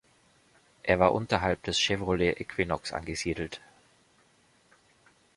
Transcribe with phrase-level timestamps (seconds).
[0.81, 3.61] Er war unterhalb des Chevrolet Equinox angesiedelt.